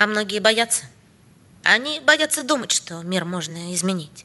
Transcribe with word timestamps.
А 0.00 0.06
многие 0.06 0.38
боятся. 0.38 0.86
Они 1.62 2.00
боятся 2.00 2.42
думать, 2.42 2.70
что 2.70 3.02
мир 3.02 3.26
можно 3.26 3.74
изменить. 3.74 4.24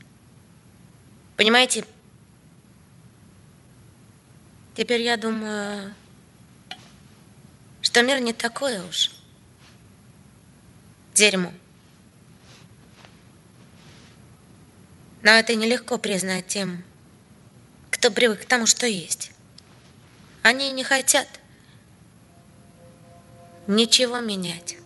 Понимаете? 1.35 1.83
Теперь 4.73 5.01
я 5.01 5.17
думаю, 5.17 5.93
что 7.81 8.01
мир 8.03 8.21
не 8.21 8.31
такой 8.31 8.79
уж. 8.87 9.11
Дерьмо. 11.13 11.51
Но 15.23 15.31
это 15.31 15.55
нелегко 15.55 15.97
признать 15.97 16.47
тем, 16.47 16.85
кто 17.91 18.11
привык 18.11 18.43
к 18.43 18.45
тому, 18.45 18.65
что 18.65 18.87
есть. 18.87 19.33
Они 20.41 20.71
не 20.71 20.85
хотят 20.85 21.27
ничего 23.67 24.21
менять. 24.21 24.77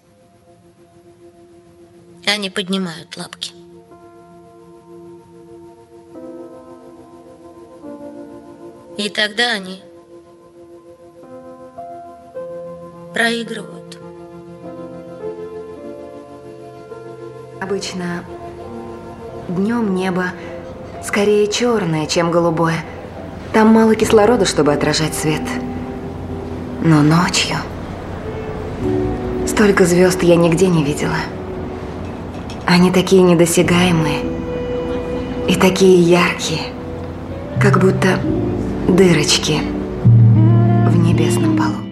Они 2.31 2.51
поднимают 2.51 3.17
лапки. 3.17 3.53
И 8.97 9.09
тогда 9.09 9.53
они 9.53 9.81
проигрывают. 13.13 13.97
Обычно 17.59 18.23
днем 19.47 19.95
небо 19.95 20.25
скорее 21.03 21.47
черное, 21.47 22.05
чем 22.05 22.29
голубое. 22.29 22.85
Там 23.53 23.69
мало 23.69 23.95
кислорода, 23.95 24.45
чтобы 24.45 24.71
отражать 24.71 25.15
свет. 25.15 25.41
Но 26.83 27.01
ночью 27.01 27.57
столько 29.47 29.85
звезд 29.85 30.21
я 30.21 30.35
нигде 30.35 30.67
не 30.67 30.83
видела. 30.83 31.17
Они 32.71 32.91
такие 32.91 33.23
недосягаемые 33.23 34.19
и 35.47 35.55
такие 35.55 35.99
яркие, 36.03 36.61
как 37.59 37.79
будто 37.79 38.19
дырочки 38.87 39.57
в 40.05 40.95
небесном 40.95 41.57
полу. 41.57 41.88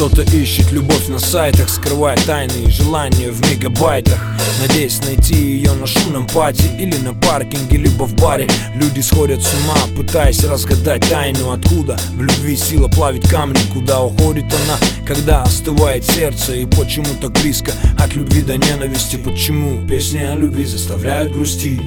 Кто-то 0.00 0.22
ищет 0.34 0.72
любовь 0.72 1.08
на 1.08 1.18
сайтах, 1.18 1.68
скрывая 1.68 2.16
тайны 2.16 2.64
и 2.66 2.70
желания 2.70 3.30
в 3.30 3.38
мегабайтах. 3.50 4.18
Надеясь 4.62 4.98
найти 5.04 5.34
ее 5.34 5.74
на 5.74 5.86
шумном 5.86 6.26
пати 6.26 6.70
или 6.78 6.96
на 6.96 7.12
паркинге, 7.12 7.76
либо 7.76 8.04
в 8.04 8.14
баре. 8.14 8.48
Люди 8.74 9.00
сходят 9.00 9.42
с 9.42 9.52
ума, 9.52 9.76
пытаясь 9.94 10.42
разгадать 10.42 11.06
тайну 11.06 11.52
Откуда 11.52 11.98
в 12.14 12.22
любви 12.22 12.56
сила 12.56 12.88
плавить 12.88 13.28
камни, 13.28 13.60
куда 13.74 14.00
уходит 14.00 14.46
она 14.46 14.78
Когда 15.06 15.42
остывает 15.42 16.02
сердце 16.06 16.54
и 16.54 16.64
почему 16.64 17.14
так 17.20 17.32
близко 17.32 17.72
от 17.98 18.14
любви 18.14 18.40
до 18.40 18.56
ненависти. 18.56 19.16
Почему 19.16 19.86
песни 19.86 20.20
о 20.20 20.34
любви 20.34 20.64
заставляют 20.64 21.30
грустить? 21.30 21.82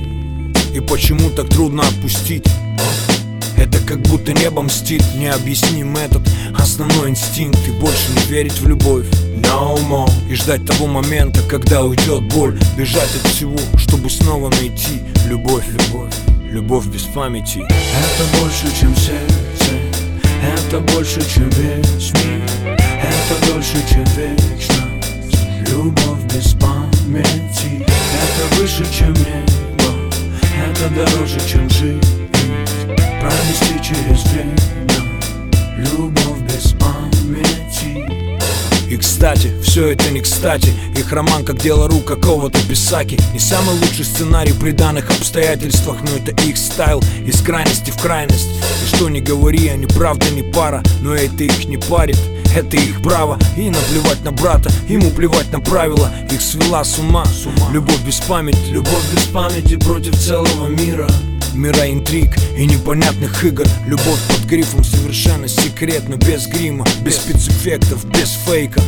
И 0.71 0.79
почему 0.81 1.31
так 1.31 1.49
трудно 1.49 1.81
отпустить 1.81 2.45
это 3.63 3.79
как 3.79 4.01
будто 4.01 4.33
небо 4.33 4.61
мстит. 4.61 5.03
Необъясним 5.15 5.95
этот 5.95 6.21
основной 6.57 7.09
инстинкт. 7.09 7.59
И 7.67 7.71
больше 7.71 8.11
не 8.15 8.31
верить 8.31 8.59
в 8.59 8.67
любовь. 8.67 9.05
No 9.35 9.77
more 9.89 10.11
И 10.29 10.35
ждать 10.35 10.65
того 10.65 10.87
момента, 10.87 11.41
когда 11.49 11.83
уйдет 11.83 12.23
боль. 12.33 12.59
Бежать 12.77 13.09
от 13.15 13.31
всего, 13.31 13.57
чтобы 13.77 14.09
снова 14.09 14.49
найти 14.49 15.01
Любовь, 15.27 15.65
любовь, 15.67 16.13
любовь 16.49 16.85
без 16.87 17.03
памяти. 17.03 17.59
Это 17.59 18.41
больше, 18.41 18.67
чем 18.79 18.93
сердце. 18.95 19.71
Это 20.41 20.79
больше, 20.93 21.21
чем 21.33 21.49
весь 21.51 22.11
мир. 22.13 22.41
Это 22.65 23.47
дольше, 23.47 23.77
чем 23.89 24.03
вечность. 24.15 25.69
Любовь 25.69 26.23
без 26.33 26.53
памяти. 26.53 27.85
Это 27.85 28.55
выше, 28.59 28.85
чем 28.91 29.13
небо. 29.13 30.13
Это 30.67 30.89
дороже, 30.89 31.39
чем 31.49 31.69
жизнь 31.69 32.22
Пронести 33.23 33.81
через 33.81 34.21
время 34.23 34.53
Любовь 35.77 36.41
без 36.41 36.73
памяти. 36.73 38.05
И 38.89 38.97
кстати, 38.97 39.49
все 39.63 39.91
это 39.91 40.11
не 40.11 40.19
кстати. 40.19 40.73
Их 40.97 41.09
роман 41.13 41.45
как 41.45 41.57
дело 41.57 41.87
рук 41.87 42.03
какого-то 42.03 42.59
писаки 42.67 43.17
Не 43.31 43.39
самый 43.39 43.75
лучший 43.75 44.03
сценарий 44.03 44.51
при 44.51 44.71
данных 44.71 45.09
обстоятельствах 45.09 45.99
Но 46.01 46.17
это 46.17 46.31
их 46.43 46.57
стайл 46.57 47.01
из 47.25 47.41
крайности 47.41 47.91
в 47.91 48.01
крайность. 48.01 48.49
И 48.83 48.93
что 48.93 49.07
не 49.07 49.21
говори, 49.21 49.69
они 49.69 49.85
правда 49.85 50.29
не 50.29 50.43
пара 50.43 50.83
Но 50.99 51.15
это 51.15 51.45
их 51.45 51.63
не 51.63 51.77
парит. 51.77 52.19
Это 52.53 52.75
их 52.75 53.01
право 53.01 53.39
И 53.55 53.69
наплевать 53.69 54.21
на 54.25 54.33
брата, 54.33 54.69
ему 54.89 55.11
плевать 55.11 55.49
на 55.53 55.61
правила. 55.61 56.11
Их 56.29 56.41
свела 56.41 56.83
с 56.83 56.99
ума, 56.99 57.23
с 57.23 57.45
ума. 57.45 57.71
Любовь 57.71 58.01
без 58.05 58.19
памяти. 58.19 58.71
Любовь 58.71 59.05
без 59.13 59.23
памяти 59.27 59.77
против 59.77 60.13
целого 60.19 60.67
мира 60.67 61.07
Мира 61.53 61.89
интриг 61.89 62.35
и 62.57 62.65
непонятных 62.65 63.43
игр. 63.43 63.65
Любовь 63.85 64.19
под 64.27 64.45
грифом 64.45 64.83
совершенно 64.83 65.47
секретно 65.47 66.15
Без 66.15 66.47
грима, 66.47 66.85
без 67.01 67.17
спецэффектов, 67.17 68.05
без 68.05 68.31
фейка. 68.45 68.81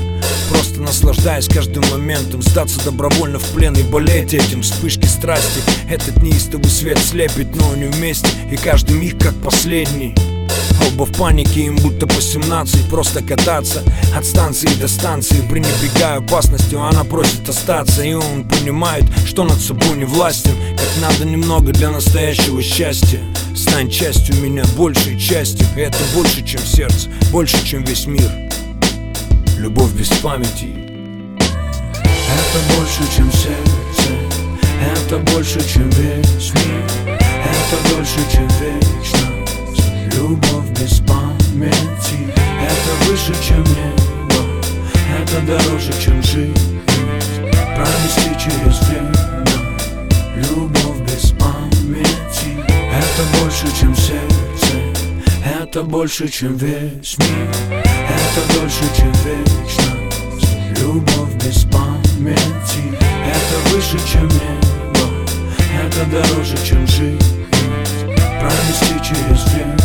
Просто 0.50 0.82
наслаждаясь 0.82 1.48
каждым 1.48 1.84
моментом 1.92 2.42
Сдаться 2.42 2.84
добровольно 2.84 3.40
в 3.40 3.46
плен 3.52 3.74
и 3.76 3.84
болеть 3.84 4.34
этим. 4.34 4.62
Вспышки 4.62 5.06
страсти 5.06 5.62
Этот 5.90 6.22
неистовый 6.22 6.70
свет 6.70 6.98
слепит, 6.98 7.56
но 7.56 7.72
они 7.72 7.86
вместе. 7.86 8.28
И 8.52 8.58
каждый 8.58 8.98
миг 8.98 9.20
как 9.20 9.36
последний 9.36 10.16
Оба 10.88 11.06
в 11.06 11.12
панике, 11.18 11.62
им 11.62 11.76
будто 11.78 12.08
по 12.08 12.22
17 12.22 12.90
Просто 12.90 13.22
кататься 13.22 13.84
от 14.16 14.26
станции 14.26 14.70
до 14.80 14.88
станции 14.88 15.42
Пренебрегая 15.50 16.18
опасностью, 16.18 16.82
она 16.84 17.04
просит 17.04 17.48
остаться 17.48 18.04
И 18.04 18.14
он 18.14 18.48
понимает, 18.48 19.06
что 19.26 19.44
над 19.44 19.60
собой 19.60 19.98
не 19.98 20.06
властен. 20.06 20.56
Как 20.78 21.02
надо 21.02 21.26
немного 21.26 21.72
для 21.72 21.92
настоящего 21.92 22.62
счастья. 22.62 23.20
Стань 23.56 23.90
частью 23.90 24.36
меня, 24.42 24.64
большей 24.78 25.20
частью. 25.20 25.68
Это 25.76 25.98
больше, 26.14 26.46
чем 26.46 26.62
сердце, 26.62 27.10
больше, 27.32 27.66
чем 27.66 27.84
весь 27.84 28.06
мир. 28.06 28.32
Любовь 29.58 29.92
без 29.94 30.10
памяти. 30.20 30.74
Это 32.26 32.78
больше, 32.78 33.02
чем 33.16 33.32
сердце. 33.32 33.76
Это 34.82 35.18
больше, 35.34 35.60
чем 35.68 35.90
весь 35.90 36.54
мир. 36.54 36.86
Это 37.06 37.90
дольше, 37.90 38.20
чем 38.32 38.48
вечность 38.48 39.35
Любовь 40.14 40.70
без 40.80 41.00
памяти. 41.00 42.34
Это 42.62 43.10
выше, 43.10 43.34
чем 43.42 43.64
небо. 43.64 44.44
Это 45.20 45.42
дороже, 45.42 45.92
чем 46.00 46.22
жизнь. 46.22 46.82
Пронести 47.76 48.30
через 48.40 48.80
время. 48.88 49.46
Любовь 50.36 51.00
без 51.08 51.32
памяти. 51.32 52.58
Это 52.70 53.40
больше, 53.40 53.66
чем 53.80 53.96
сердце. 53.96 54.78
Это 55.44 55.84
больше, 55.84 56.30
чем 56.30 56.56
весь 56.58 57.18
мир. 57.18 57.50
Это 57.72 58.60
дольше, 58.60 58.84
чем 58.96 59.12
вечность. 59.24 60.82
Любовь 60.82 61.34
без 61.44 61.64
памяти. 61.66 62.84
Это 63.26 63.70
выше, 63.70 63.98
чем 64.12 64.28
небо. 64.28 65.10
Это 65.84 66.06
дороже, 66.06 66.58
чем 66.64 66.86
жизнь 66.88 67.45
Пронести 68.46 68.94
через 69.02 69.44
время 69.46 69.76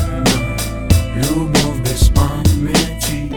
Любовь 1.15 1.78
без 1.82 2.09
памяти. 2.10 3.32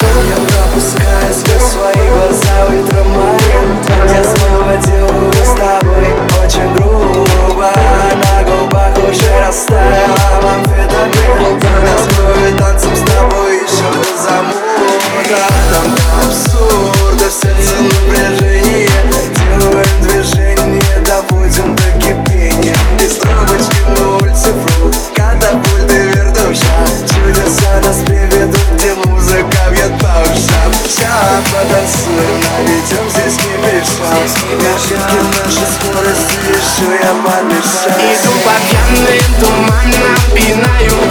Я 0.00 0.36
пропускаю 0.48 1.34
сквозь 1.34 1.70
свои 1.70 2.08
глаза 2.08 2.66
ультрамарин 2.70 3.68
Я 4.08 4.24
снова 4.24 4.74
делаю 4.86 5.32
с 5.34 5.52
тобой 5.54 6.08
очень 6.42 6.72
грубо. 6.72 7.70
На 8.16 8.42
губах 8.42 8.96
уже 8.96 9.46
растаял 9.46 10.16
амфетамин 10.54 11.60
Танцую 11.60 12.58
танцем 12.58 12.96
с 12.96 13.00
тобой 13.00 13.52
еще 13.56 13.88
до 13.98 14.12
замута 14.22 15.42
Там 15.70 15.86
до 15.94 16.04
абсурда 16.24 17.26
в 17.28 17.32
сердце 17.32 17.76
напряжение 17.82 18.88
Делаем 19.60 20.00
движение, 20.00 20.98
доводим 21.04 21.76
до 21.76 21.82
кипения 22.00 22.29
На 22.60 24.16
улице 24.16 24.52
фрут 24.52 24.94
Катапульты 25.16 25.96
вертушка 25.96 26.84
Чудеса 27.08 27.80
нас 27.82 27.98
приведут, 28.04 28.60
где 28.74 28.94
музыка 28.94 29.58
бьет 29.70 29.98
по 29.98 30.20
ушам. 30.30 30.70
Потанцуем, 31.52 32.40
наведем 32.58 33.08
здесь 33.10 33.36
кипиша 33.36 34.04
Ошибки 34.74 35.18
наши 35.38 35.64
скорости, 35.72 36.36
еще 36.50 36.88
я 37.02 37.12
помешаю 37.24 38.12
Иду 38.14 38.32
по 38.44 38.54
пьяным 38.68 39.30
туманам, 39.40 40.20
пинаю 40.34 41.09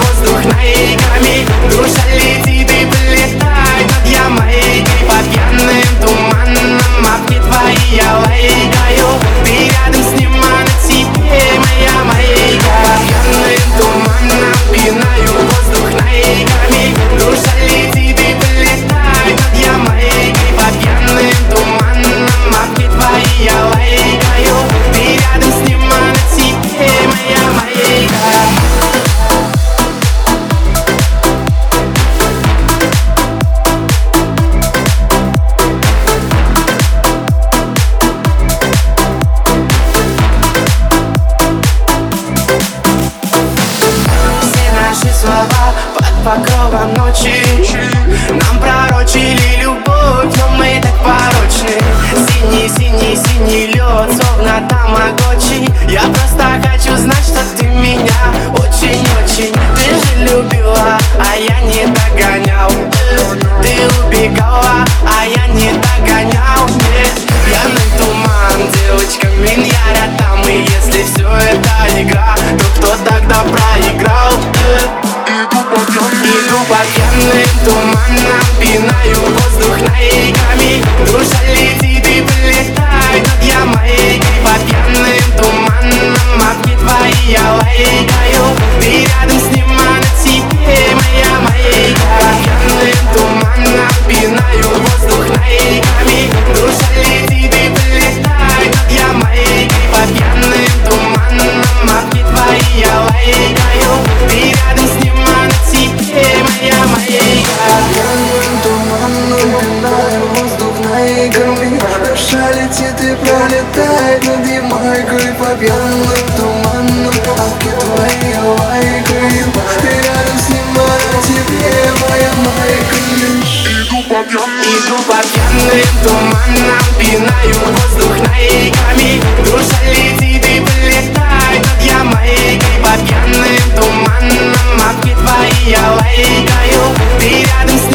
Иду 124.09 124.97
по 125.07 125.15
пьяным 125.21 125.89
туманам, 126.03 126.87
пинаю 126.97 127.55
воздух 127.65 128.15
ногами 128.19 129.21
Душа 129.45 129.79
летит 129.85 130.45
и 130.47 130.59
полетай 130.59 131.59
над 131.59 131.81
Ямайкой 131.83 132.77
По 132.81 132.93
пьяным 133.05 133.67
туманам, 133.75 134.53
мапки 134.77 135.13
твои 135.15 135.71
я 135.71 135.91
лайкаю 135.91 136.83
Ты 137.19 137.29
рядом 137.43 137.77
с 137.77 137.88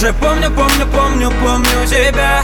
тоже 0.00 0.12
помню, 0.20 0.50
помню, 0.50 0.86
помню, 0.92 1.32
помню 1.42 1.86
тебя 1.86 2.42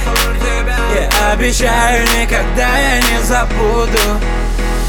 Я 0.95 1.33
обещаю, 1.33 2.03
никогда 2.19 2.79
я 2.79 2.97
не 2.99 3.23
забуду 3.25 4.21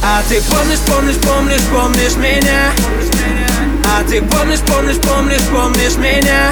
А 0.01 0.21
ты 0.29 0.41
помнишь, 0.43 0.79
помнишь, 0.87 1.17
помнишь, 1.17 1.61
помнишь 1.73 2.15
меня 2.15 2.71
А 3.85 4.03
ты 4.09 4.21
помнишь, 4.21 4.59
помнишь, 4.59 4.97
помнишь, 4.97 5.41
помнишь 5.51 5.95
меня 5.97 6.51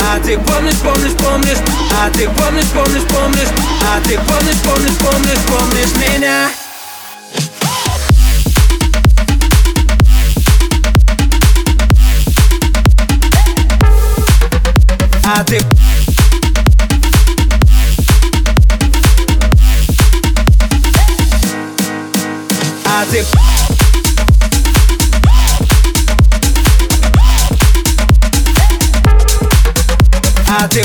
а 0.00 0.18
ты 0.20 0.38
помнишь, 0.38 0.78
помнишь, 0.82 1.12
помнишь 1.12 1.58
А 1.92 2.08
ты 2.10 2.28
помнишь, 2.30 2.70
помнишь, 2.72 3.02
помнишь 3.02 3.48
А 3.82 4.00
ты 4.08 4.16
помнишь, 4.16 4.60
помнишь, 4.64 4.96
помнишь, 4.96 5.38
помнишь 5.46 6.08
меня 6.08 6.48
А 15.38 15.44
ты 15.44 15.60
А 22.84 23.04
ты 23.08 23.24
А 30.48 30.66
ты 30.66 30.82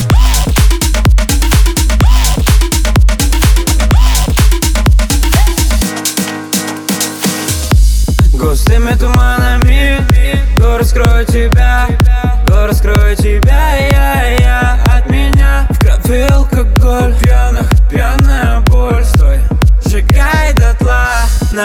Густыми 8.33 8.93
туманами 8.99 10.05
Город 10.59 10.85
скроет 10.85 11.27
тебя 11.29 11.87
Город 12.45 12.77
скроет 12.77 13.17
тебя 13.17 13.42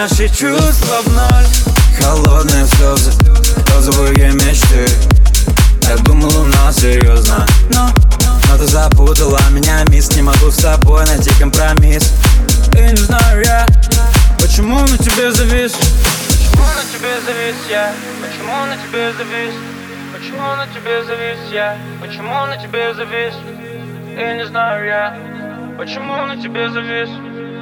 Наши 0.01 0.29
чувства 0.29 1.03
в 1.03 1.09
ноль. 1.09 1.47
Холодные 2.01 2.67
слезы 2.67 3.11
Розовые 3.75 4.31
мечты. 4.31 4.87
Я 5.89 5.97
думал 5.97 6.31
у 6.41 6.45
нас 6.45 6.77
серьезно 6.77 7.45
Но, 7.75 7.91
но 8.49 8.59
ты 8.59 8.65
запутала 8.67 9.41
меня, 9.51 9.83
мисс. 9.89 10.15
Не 10.15 10.23
могу 10.23 10.53
с 10.53 10.59
тобой 10.59 11.05
найти 11.07 11.31
компромисс. 11.41 12.15
И 12.77 12.93
не 12.93 12.97
знаю 12.97 13.45
я 13.45 13.67
Почему 14.41 14.79
на 14.79 14.99
тебе 14.99 15.33
завис. 15.33 15.73
Почему 15.73 16.67
на 16.77 16.85
тебе 16.97 17.21
завис 17.27 17.57
я? 17.69 17.93
Почему 18.23 18.67
на 18.67 18.77
тебе 18.77 19.13
завис? 19.15 19.55
Почему 20.13 20.55
на 20.55 20.69
тебе 20.69 21.03
завис 21.03 21.39
я? 21.51 21.77
Почему 22.01 22.47
на 22.47 22.57
тебе 22.57 22.95
завис? 22.95 23.35
И 24.13 24.37
не 24.37 24.47
знаю 24.47 24.87
я. 24.87 25.19
Почему 25.77 26.25
на 26.25 26.37
тебе 26.41 26.71
завис? 26.71 27.09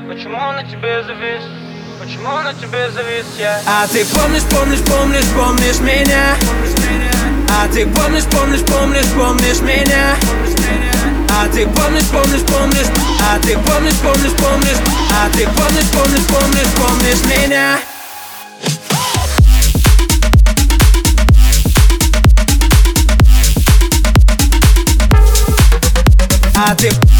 Почему 0.06 0.52
на 0.52 0.62
тебе 0.64 1.02
завис 1.02 1.65
Почему 2.06 2.30
на 2.30 2.54
тебе 2.54 2.88
завис? 2.92 3.26
Я 3.36 3.60
А 3.66 3.84
ты 3.88 4.04
помнишь, 4.04 4.44
помнишь, 4.48 4.78
помнишь, 4.78 5.26
помнишь 5.34 5.80
меня? 5.80 6.36
А 7.50 7.66
ты 7.66 7.84
помнишь, 7.84 8.22
помнишь, 8.30 8.60
помнишь, 8.60 9.06
помнишь 9.08 9.60
меня? 9.60 10.14
А 11.28 11.48
ты 11.48 11.66
помнишь, 11.66 12.04
помнишь, 12.04 12.42
помнишь? 12.42 12.86
А 13.20 13.40
ты 13.40 13.58
помнишь, 13.58 13.96
помнишь, 14.04 14.36
помнишь? 14.38 14.78
А 15.10 15.28
ты 15.30 15.48
помнишь, 15.48 15.90
помнишь, 15.90 16.26
помнишь, 16.28 16.72
помнишь 16.76 17.24
меня? 17.24 17.80
А 26.54 26.74
ты 26.76 27.15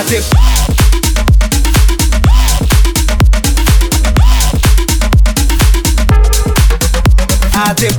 А 0.00 0.04
ты 7.74 7.90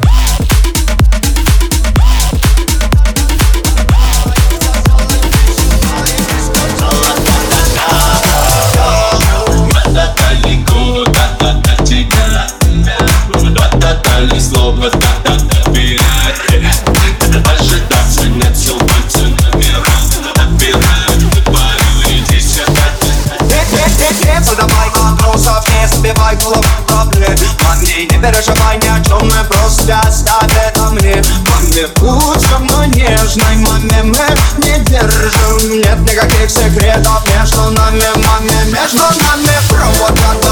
переживай 28.40 28.78
ни 28.78 28.88
о 28.88 29.04
чем, 29.04 29.28
мы 29.28 29.44
просто 29.50 30.00
оставь 30.08 30.52
это 30.68 30.84
мне 30.92 31.22
Маме, 31.46 32.40
со 32.40 32.60
мной 32.60 32.88
нежной, 32.88 33.56
маме, 33.58 34.04
мы 34.04 34.66
не 34.66 34.80
держим. 34.86 35.82
Нет 35.82 36.00
никаких 36.00 36.50
секретов 36.50 37.24
между 37.36 37.70
нами, 37.72 38.04
маме, 38.16 38.66
между 38.72 38.98
нами. 38.98 39.50
Провода, 39.70 40.49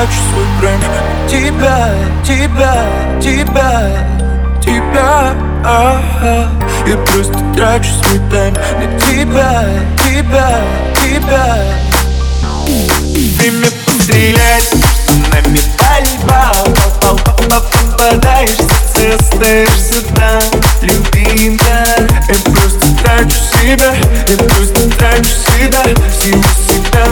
трачу 0.00 0.20
свой 0.32 0.46
бренд 0.60 0.82
Тебя, 1.28 1.94
тебя, 2.24 2.86
тебя, 3.20 3.90
тебя 4.62 5.34
а 5.62 6.00
Я 6.86 6.96
просто 6.96 7.38
трачу 7.54 7.90
свой 8.02 8.20
тайм 8.30 8.54
на 8.54 9.00
тебя, 9.00 9.68
тебя, 9.98 10.60
тебя. 11.02 11.58
Время 13.36 13.68
пострелять, 13.84 14.72
нами 15.32 15.60
пальба 15.76 16.52
Попадаешь 17.00 18.50
в 18.50 18.96
сердце, 18.96 19.24
остаешься 19.32 20.02
там, 20.14 20.42
любимка 20.82 21.84
Я 22.28 22.52
просто 22.52 22.86
трачу 23.02 23.36
себя, 23.60 23.94
я 24.28 24.36
просто 24.36 24.90
трачу 24.98 25.30
себя, 25.58 25.82
всего 26.10 26.42
себя. 26.68 27.09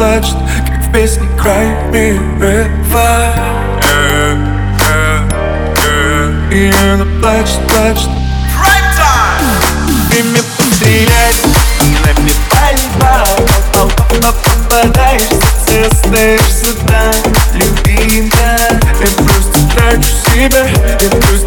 плачет, 0.00 0.36
как 0.66 0.82
в 0.82 0.92
песне 0.92 1.28
Cry 1.38 1.92
Me 1.92 2.18
River 2.40 3.34
И 6.50 6.72
она 6.82 7.04
плачет, 7.20 7.60
плачет 7.68 8.08
Время 10.08 10.42
пострелять 10.56 11.42
на 12.02 12.12
медаль 12.22 12.80
Но 14.22 14.32
попадаешь, 14.32 15.28
ты 15.66 15.82
остаешься 15.82 16.72
там 16.88 17.14
Любимая, 17.52 18.80
я 19.00 19.10
просто 19.22 19.58
трачу 19.76 20.12
себя 20.32 20.64
Я 20.98 21.10
просто 21.10 21.39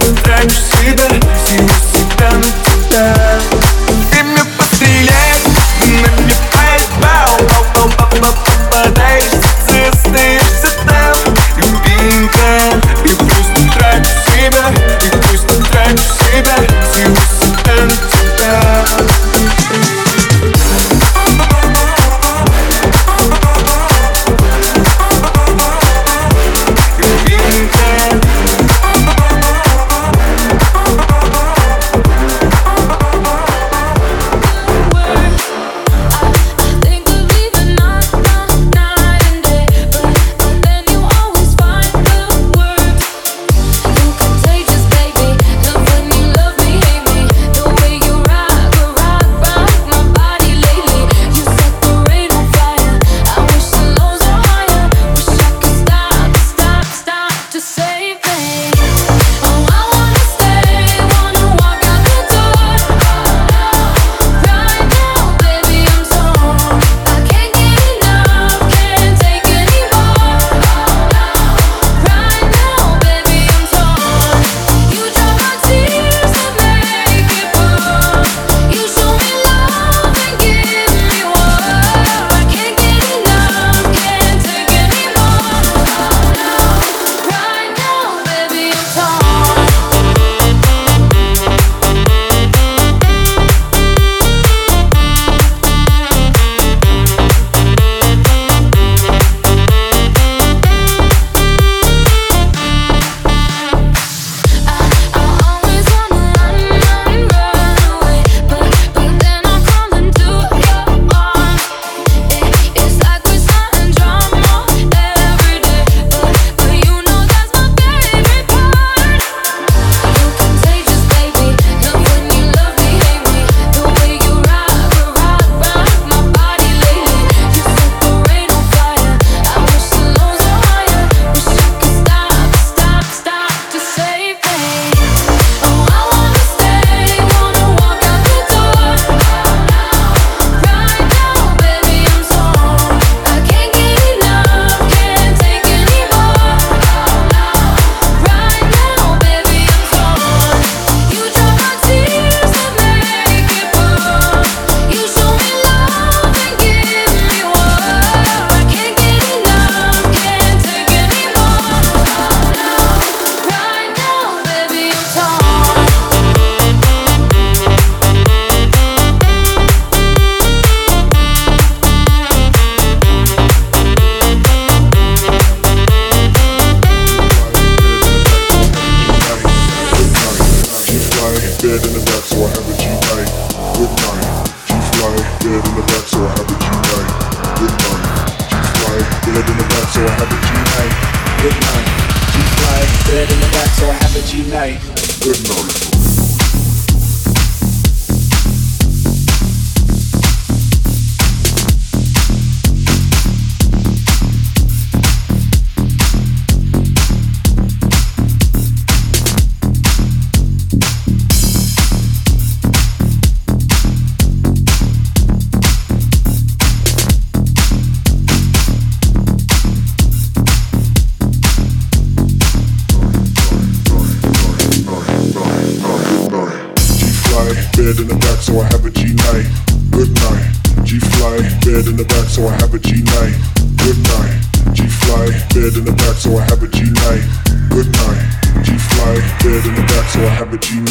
Good 191.44 191.52
night. 191.52 191.88
G 192.32 192.40
fly, 192.56 192.80
bed 193.12 193.30
in 193.30 193.40
the 193.42 193.50
back, 193.52 193.68
so 193.72 193.90
I 193.90 193.94
have 193.96 194.16
a 194.16 194.22
G 194.26 194.50
night. 194.50 194.80
Good 195.20 195.44
night. 195.50 196.13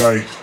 like 0.03 0.42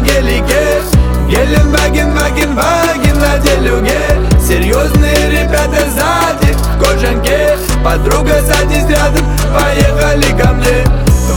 гелике 0.00 0.82
Гелен 1.28 1.70
Ваген, 1.70 2.12
Ваген, 2.12 2.54
Ваген 2.54 3.18
на 3.18 3.38
делюге 3.38 4.00
Серьезные 4.40 5.30
ребята 5.30 5.84
сзади 5.90 6.52
в 6.54 6.82
кожанке 6.82 7.56
Подруга 7.84 8.42
садись 8.42 8.88
рядом, 8.88 9.24
поехали 9.54 10.40
ко 10.40 10.52
мне. 10.52 10.84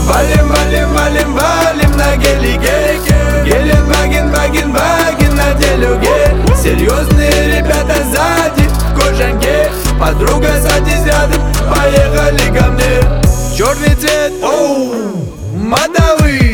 Валим, 0.06 0.48
валим, 0.48 0.92
валим, 0.92 1.34
валим 1.34 1.96
на 1.96 2.16
гелике 2.16 2.98
Гелен 3.44 3.84
Ваген, 3.86 4.30
Ваген, 4.30 4.72
Ваген 4.72 5.36
на 5.36 5.54
делюге 5.54 6.34
Серьезные 6.60 7.58
ребята 7.58 7.94
сзади 8.10 8.68
в 8.68 8.98
кожанке 8.98 9.70
Подруга 9.98 10.48
садись 10.60 11.06
рядом, 11.06 11.40
поехали 11.70 12.58
ко 12.58 12.66
мне. 12.70 13.24
Черный 13.56 13.94
цвет, 13.94 14.32
оу, 14.42 15.14
модовый 15.54 16.53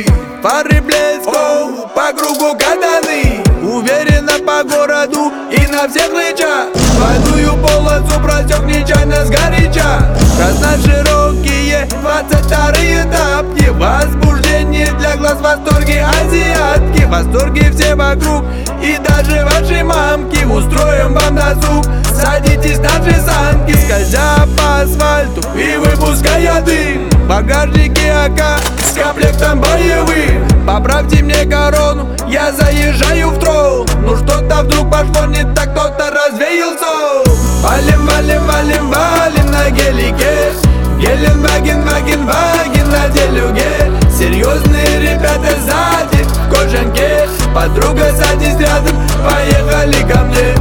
кругу 2.30 2.56
катаны. 2.56 3.42
Уверенно 3.62 4.32
по 4.46 4.62
городу 4.62 5.32
и 5.50 5.66
на 5.66 5.86
всех 5.86 6.10
рычаг 6.12 6.68
Водую 6.98 7.52
полосу 7.58 8.18
просек 8.20 8.62
нечаянно 8.64 9.24
сгоряча 9.26 10.08
Раз 10.38 10.58
на 10.60 10.78
широкие 10.78 11.86
двадцать 12.00 12.46
вторые 12.46 13.04
тапки 13.04 13.68
Возбуждение 13.68 14.90
для 14.98 15.16
глаз 15.16 15.38
восторги 15.40 15.98
азиатки. 15.98 17.04
Восторги 17.04 17.70
все 17.70 17.94
вокруг 17.94 18.44
и 18.82 18.96
даже 18.96 19.44
ваши 19.44 19.84
мамки. 19.84 20.44
Устроим 20.44 21.14
вам 21.14 21.36
досуг, 21.36 21.84
садитесь 22.14 22.78
на 22.78 23.02
же 23.04 23.14
санки 23.20 23.76
Скользя 23.76 24.46
по 24.56 24.80
асфальту 24.80 25.42
и 25.54 25.76
выпуская 25.76 26.62
дым. 26.62 27.10
В 27.10 27.28
багажнике 27.28 28.10
АК 28.10 28.58
с 28.82 28.94
комплектом 28.94 29.60
боевым 29.60 30.49
Поправьте 30.66 31.22
мне 31.22 31.44
корону, 31.44 32.08
я 32.28 32.52
заезжаю 32.52 33.30
в 33.30 33.38
трол. 33.38 33.86
Ну 34.02 34.16
что-то 34.16 34.62
вдруг 34.62 34.90
пошло 34.90 35.26
не 35.26 35.42
так, 35.54 35.72
кто-то 35.72 36.10
развеял 36.10 36.70
сон 36.78 37.24
Валим, 37.62 38.06
валим, 38.06 38.46
валим, 38.46 38.90
валим 38.90 39.50
на 39.50 39.70
гелике. 39.70 40.52
Геленваген, 40.98 41.82
ваген, 41.82 42.26
ваген 42.26 42.90
на 42.90 43.08
делюге. 43.08 43.90
Серьезные 44.10 45.00
ребята 45.00 45.54
сзади 45.60 46.24
в 46.24 46.54
кожанке. 46.54 47.28
Подруга 47.54 48.12
садись 48.12 48.58
рядом, 48.58 48.96
поехали 49.24 50.00
ко 50.10 50.20
мне. 50.20 50.54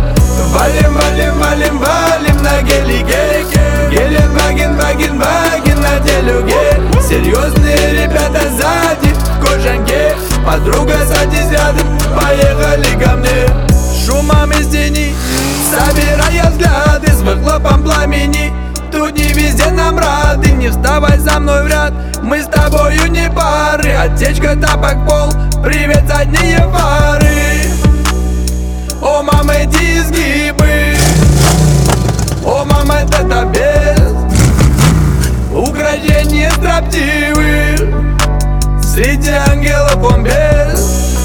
Валим, 0.54 0.94
валим, 0.94 1.40
валим, 1.40 1.80
валим 1.80 2.44
на 2.44 2.62
гелике. 2.62 3.46
Геленваген, 3.92 4.76
ваген, 4.78 5.20
ваген 5.20 5.82
на 5.82 6.00
делюге. 6.00 6.82
Серьезные 7.02 8.04
ребята 8.04 8.42
сзади 8.50 9.09
в 9.50 9.54
кожанке 9.54 10.16
Подруга 10.46 10.96
садись 11.06 11.52
рядом, 11.52 11.88
поехали 12.16 13.04
ко 13.04 13.16
мне. 13.18 13.48
Шумом 14.06 14.52
из 14.52 14.68
тени, 14.70 15.14
собирая 15.70 16.50
взгляды 16.50 17.12
С 17.12 17.22
выхлопом 17.22 17.84
пламени. 17.84 18.54
Тут 18.92 19.14
не 19.14 19.34
везде 19.34 19.70
нам 19.70 20.00
рады 20.00 20.52
Не 20.52 20.70
вставай 20.70 21.18
за 21.20 21.40
мной 21.40 21.64
в 21.64 21.68
ряд. 21.68 21.94
Мы 22.24 22.42
с 22.42 22.48
тобою 22.48 23.08
не 23.12 23.30
пары 23.30 23.92
Отсечка, 23.92 24.56
тапок, 24.56 25.06
пол. 25.08 25.30
Привет, 25.64 26.04
задние 26.08 26.60
фары. 26.72 27.28
О, 29.02 29.22
мама, 29.22 29.54
эти 29.54 30.00
изгибы. 30.00 30.98
О, 32.46 32.66
мама, 32.66 32.96
это 33.02 33.46
без 33.46 34.00
Украшение 35.52 36.52
строптивых 36.52 37.99
Среди 39.00 39.32
ангелов 39.32 40.04
он 40.04 40.26
без 40.26 41.16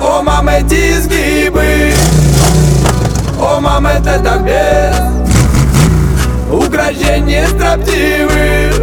О, 0.00 0.22
мама, 0.22 0.54
эти 0.54 0.98
изгибы. 0.98 1.94
О, 3.40 3.60
мама, 3.60 3.90
это 3.90 4.18
так 4.18 4.42
без 4.42 4.92
Украшение 6.50 7.46
строптивых 7.46 8.74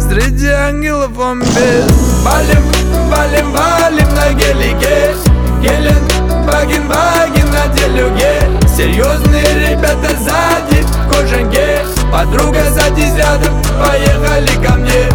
Среди 0.00 0.48
ангелов 0.48 1.18
он 1.18 1.40
без 1.40 1.84
Валим, 2.22 2.64
валим, 3.10 3.52
валим 3.52 4.14
на 4.14 4.32
гелике 4.32 5.14
Гелен, 5.60 6.02
ваген, 6.46 6.88
ваген 6.88 7.50
на 7.50 7.66
делюге. 7.74 8.40
Серьезные 8.74 9.68
ребята 9.68 10.16
сзади 10.18 10.82
в 10.82 11.12
кожанке 11.12 11.80
Подруга 12.10 12.62
садись 12.74 13.14
рядом, 13.16 13.52
поехали 13.78 14.66
ко 14.66 14.72
мне. 14.76 15.10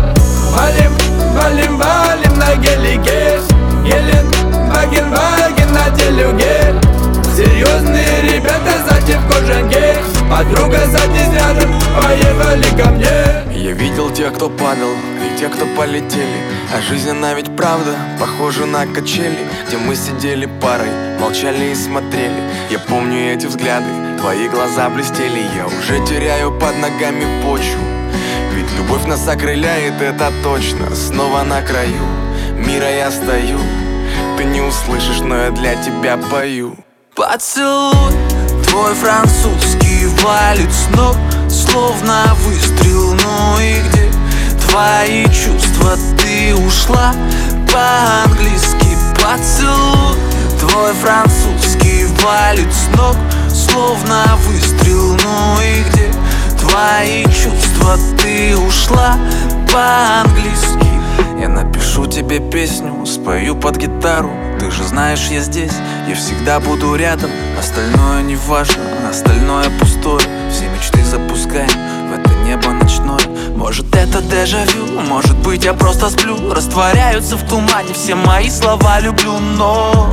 Валим, 0.52 1.09
валим, 1.40 1.78
валим 1.78 2.38
на 2.38 2.56
гелике 2.56 3.40
Гелен, 3.84 4.28
ваген, 4.70 5.10
ваген 5.10 5.74
на 5.74 5.90
делюге 5.92 6.76
Серьезные 7.36 8.22
ребята 8.24 8.74
сзади 8.86 9.14
в 9.14 9.28
кожанке 9.32 9.96
Подруга 10.30 10.80
садись 10.86 11.34
рядом, 11.34 11.74
поехали 11.96 12.82
ко 12.82 12.90
мне. 12.90 13.10
Я 13.56 13.72
видел 13.72 14.12
тех, 14.12 14.34
кто 14.34 14.50
падал, 14.50 14.92
и 14.92 15.40
тех, 15.40 15.52
кто 15.52 15.66
полетели. 15.76 16.44
А 16.72 16.82
жизнь, 16.82 17.10
она 17.10 17.34
ведь 17.34 17.56
правда, 17.56 17.96
похожа 18.20 18.66
на 18.66 18.86
качели 18.86 19.40
Где 19.68 19.78
мы 19.78 19.96
сидели 19.96 20.46
парой, 20.46 20.92
молчали 21.20 21.72
и 21.72 21.76
смотрели. 21.76 22.44
Я 22.70 22.80
помню 22.80 23.34
эти 23.34 23.48
взгляды, 23.48 23.90
твои 24.20 24.48
глаза 24.50 24.90
блестели. 24.90 25.42
Я 25.56 25.66
уже 25.66 26.06
теряю 26.06 26.52
под 26.52 26.78
ногами 26.78 27.26
почву 27.44 28.00
любовь 28.80 29.06
нас 29.06 29.28
окрыляет, 29.28 30.02
это 30.02 30.32
точно. 30.42 30.96
Снова 30.96 31.44
на 31.44 31.62
краю 31.62 32.02
мира 32.56 32.90
я 32.90 33.12
стою. 33.12 33.60
Ты 34.38 34.46
не 34.46 34.62
услышишь, 34.62 35.20
но 35.20 35.36
я 35.36 35.52
для 35.52 35.76
тебя 35.76 36.18
пою. 36.32 36.78
Поцелуй 37.14 38.14
твой 38.66 38.94
французский 38.94 40.06
валит 40.24 40.72
с 40.72 40.96
ног 40.96 41.18
Словно 41.50 42.24
выстрел, 42.46 43.16
ну 43.16 43.60
и 43.60 43.82
где 43.90 44.10
твои 44.68 45.26
чувства? 45.26 45.98
Ты 46.22 46.56
ушла 46.56 47.14
по-английски. 47.74 48.88
Поцелуй 49.16 50.16
твой 50.58 50.94
французский 50.94 52.06
валит 52.24 52.72
с 52.72 52.96
ног 52.96 53.18
Словно 53.54 54.24
выстрел, 54.48 55.18
ну 55.22 55.62
и 55.62 55.84
где 55.90 56.10
твои 56.70 57.24
чувства? 57.26 57.98
Ты 58.22 58.56
ушла 58.56 59.18
по-английски. 59.72 60.88
Я 61.40 61.50
напишу 61.50 62.06
тебе 62.06 62.40
песню, 62.40 63.06
спою 63.06 63.56
под 63.56 63.78
гитару. 63.78 64.32
Ты 64.60 64.72
же 64.72 64.84
знаешь, 64.84 65.28
я 65.32 65.40
здесь, 65.40 65.74
я 66.08 66.16
всегда 66.16 66.60
буду 66.60 66.96
рядом. 66.96 67.32
Остальное 67.58 68.24
не 68.24 68.36
важно, 68.36 68.84
остальное 69.10 69.70
пустое. 69.80 70.20
Все 70.52 70.68
мечты 70.68 71.04
запускаем 71.04 71.70
в 72.10 72.20
это 72.20 72.30
небо 72.44 72.72
ночное. 72.72 73.20
Может 73.56 73.96
это 73.96 74.22
дежавю, 74.22 75.00
может 75.08 75.38
быть 75.38 75.64
я 75.64 75.74
просто 75.74 76.10
сплю. 76.10 76.52
Растворяются 76.52 77.38
в 77.38 77.48
тумане 77.48 77.94
все 77.94 78.16
мои 78.16 78.50
слова 78.50 79.00
люблю, 79.00 79.40
но 79.40 80.12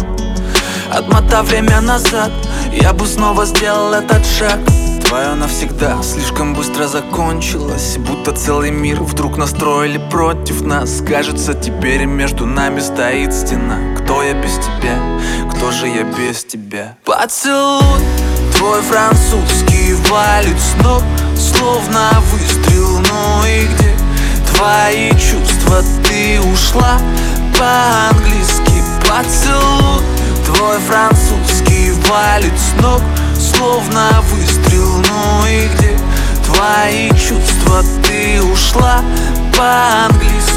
Отмотав 0.93 1.49
время 1.49 1.81
назад, 1.81 2.31
я 2.73 2.93
бы 2.93 3.07
снова 3.07 3.45
сделал 3.45 3.93
этот 3.93 4.25
шаг 4.25 4.59
Твое 5.09 5.35
навсегда 5.35 6.03
слишком 6.03 6.53
быстро 6.53 6.89
закончилось 6.89 7.97
Будто 7.99 8.33
целый 8.33 8.73
мир 8.73 9.01
вдруг 9.05 9.37
настроили 9.37 9.99
против 10.11 10.63
нас 10.63 11.01
Кажется, 11.01 11.55
теперь 11.55 12.07
между 12.07 12.45
нами 12.45 12.81
стоит 12.81 13.33
стена 13.33 13.79
Кто 13.97 14.25
я 14.25 14.35
без 14.35 14.55
тебя? 14.57 14.99
Кто 15.53 15.71
же 15.71 15.87
я 15.87 16.03
без 16.03 16.45
тебя? 16.45 16.97
Поцелуй 17.05 18.01
твой 18.57 18.83
французский 18.83 19.95
валит 20.11 20.59
с 20.59 20.83
ног 20.83 21.05
Словно 21.37 22.11
выстрел, 22.33 22.99
ну 22.99 23.47
и 23.47 23.67
где 23.67 23.97
твои 24.55 25.11
чувства? 25.11 25.85
Ты 26.09 26.41
ушла 26.41 26.99
по-английски 27.57 28.83
Поцелуй 29.09 30.03
твой 30.45 30.79
французский 30.81 31.93
валит 32.09 32.59
с 32.59 32.83
ног 32.83 33.01
Словно 33.39 34.11
выстрел, 34.33 34.56
по-английски 39.57 40.53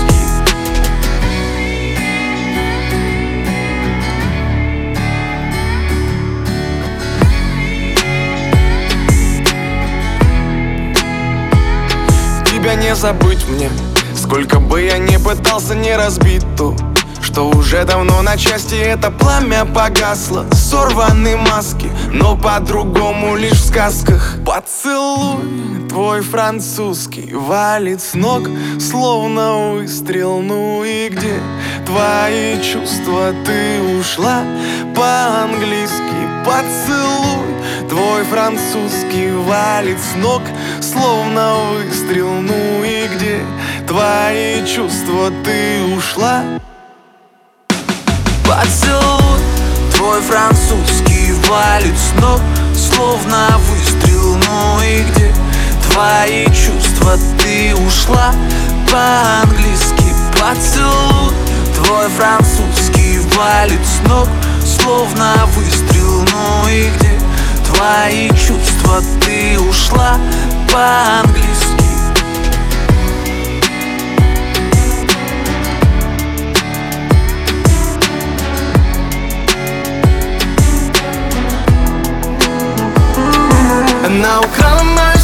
Тебя 12.45 12.75
не 12.75 12.93
забыть 12.93 13.47
мне 13.47 13.69
Сколько 14.15 14.59
бы 14.59 14.81
я 14.81 14.97
ни 14.97 15.15
пытался 15.17 15.75
не 15.75 15.95
разбить 15.95 16.45
ту 16.57 16.75
Что 17.21 17.49
уже 17.49 17.85
давно 17.85 18.21
на 18.21 18.37
части 18.37 18.75
это 18.75 19.11
пламя 19.11 19.63
погасло. 19.65 20.45
Сорваны 20.51 21.37
маски, 21.37 21.89
но 22.11 22.35
по-другому 22.35 23.35
лишь 23.35 23.53
в 23.53 23.67
сказках. 23.67 24.35
Поцелуй 24.45 25.68
твой 25.99 26.21
французский 26.21 27.33
валит 27.33 27.99
с 28.01 28.13
ног 28.13 28.47
Словно 28.79 29.71
выстрел, 29.73 30.39
ну 30.39 30.81
и 30.85 31.09
где 31.09 31.41
твои 31.85 32.55
чувства? 32.61 33.33
Ты 33.45 33.81
ушла 33.99 34.45
по-английски. 34.95 36.19
Поцелуй. 36.45 37.49
Твой 37.89 38.23
французский 38.23 39.31
валит 39.31 39.99
с 39.99 40.15
ног 40.15 40.41
Словно 40.79 41.55
выстрел, 41.73 42.31
ну 42.31 42.81
и 42.81 43.05
где 43.13 43.41
твои 43.85 44.65
чувства? 44.65 45.33
Ты 45.43 45.83
ушла? 45.97 46.45
Поцелуй. 48.45 49.41
Твой 49.97 50.21
французский 50.21 51.33
валит 51.49 51.97
с 51.97 52.21
ног 52.21 52.39
Словно 52.73 53.49
выстрел, 53.57 54.37
ну 54.37 54.81
и 54.81 55.03
где 55.11 55.38
твои 55.99 56.45
чувства? 56.45 57.17
Ты 57.43 57.75
ушла 57.75 58.33
по-английски. 58.89 60.13
Поцелуй 60.39 61.33
твой 61.75 62.07
французский 62.07 63.19
валит 63.35 63.81
с 63.85 64.07
ног 64.07 64.29
Словно 64.63 65.35
выстрел, 65.47 66.25
ну 66.31 66.69
и 66.69 66.89
где 66.89 67.19
твои 67.65 68.29
чувства? 68.29 69.01
Ты 69.25 69.59
ушла 69.59 70.17
по-английски. 70.71 71.49
Она 84.05 84.39
украла 84.39 84.83
мое 84.83 85.18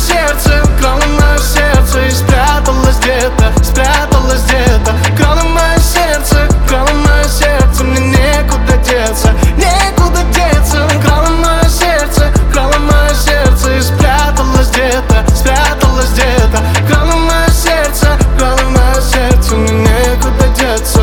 сердце 1.96 2.08
И 2.08 2.12
спряталась 2.12 2.98
где-то, 3.00 3.64
спряталась 3.64 4.44
где-то. 4.44 4.96
Украла 5.14 5.44
мое 5.44 5.78
сердце, 5.80 6.48
украла 6.64 6.92
мое 6.94 7.24
сердце 7.24 7.84
Мне 7.84 8.00
некуда 8.00 8.78
деться, 8.84 9.34
некуда 9.58 10.22
деться. 10.34 10.86
Украла 10.98 11.30
мое 11.30 11.70
сердце, 11.70 12.32
украла 12.50 12.78
мое 12.80 13.14
сердце 13.14 13.78
И 13.78 13.82
спряталась 13.82 14.70
где-то, 14.70 15.26
спряталась 15.36 16.12
где-то. 16.12 16.62
Украла 16.84 17.16
мое 17.16 17.50
сердце, 17.50 18.08
украла 18.34 18.62
мое 18.70 19.02
сердце 19.02 19.56
Мне 19.56 19.72
некуда 19.72 20.48
деться. 20.58 21.02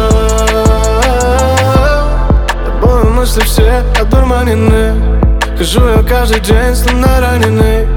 Тобой 2.64 3.04
мысли 3.04 3.40
все 3.40 3.82
одурманены. 4.00 5.20
Хожу 5.56 5.86
я 5.88 6.02
каждый 6.02 6.40
день, 6.40 6.74
словно 6.74 7.20
раненый 7.20 7.91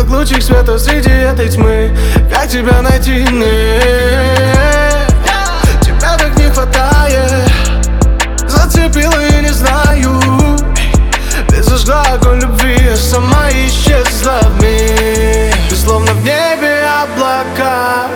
как 0.00 0.10
лучик 0.10 0.42
света 0.42 0.78
среди 0.78 1.10
этой 1.10 1.48
тьмы. 1.48 1.94
Как 2.32 2.48
тебя 2.48 2.80
найти, 2.80 3.22
не 3.30 3.80
Тебя 5.82 6.16
так 6.16 6.36
не 6.38 6.48
хватает. 6.50 7.50
Зацепила 8.46 9.22
и 9.22 9.42
не 9.42 9.52
знаю. 9.52 10.18
Ты 11.48 11.62
зажгла 11.62 12.02
огонь 12.14 12.40
любви, 12.40 12.76
а 12.90 12.96
сама 12.96 13.50
исчезла 13.50 14.40
в 14.42 14.62
миг 14.62 15.54
Ты 15.68 15.76
словно 15.76 16.12
в 16.12 16.24
небе 16.24 16.82
облака. 17.02 18.06